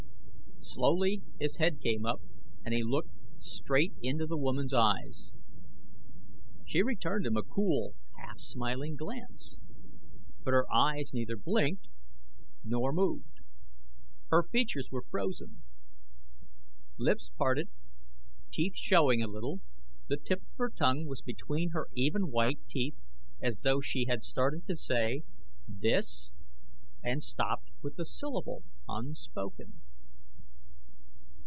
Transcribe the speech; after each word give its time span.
Slowly 0.63 1.23
his 1.39 1.57
head 1.57 1.81
came 1.81 2.05
up 2.05 2.21
and 2.63 2.71
he 2.71 2.83
looked 2.83 3.09
straight 3.37 3.93
into 4.01 4.27
the 4.27 4.37
woman's 4.37 4.75
eyes. 4.75 5.33
She 6.65 6.83
returned 6.83 7.25
him 7.25 7.35
a 7.35 7.41
cool, 7.43 7.95
half 8.15 8.39
smiling 8.39 8.95
glance. 8.95 9.57
But 10.43 10.51
her 10.53 10.71
eyes 10.71 11.15
neither 11.15 11.35
blinked 11.35 11.87
nor 12.63 12.93
moved. 12.93 13.39
Her 14.29 14.43
features 14.43 14.89
were 14.91 15.01
frozen. 15.09 15.63
Lips 16.99 17.31
parted, 17.35 17.67
teeth 18.51 18.75
showing 18.75 19.23
a 19.23 19.27
little, 19.27 19.61
the 20.09 20.15
tip 20.17 20.43
of 20.43 20.53
her 20.57 20.69
tongue 20.69 21.05
was 21.05 21.23
between 21.23 21.71
her 21.71 21.87
even 21.95 22.29
white 22.29 22.59
teeth 22.69 22.95
as 23.41 23.61
though 23.61 23.81
she 23.81 24.05
had 24.05 24.21
started 24.21 24.67
to 24.67 24.75
say 24.75 25.23
"this" 25.67 26.31
and 27.03 27.23
stopped 27.23 27.71
with 27.81 27.95
the 27.95 28.05
syllable 28.05 28.63
unspoken. 28.87 29.81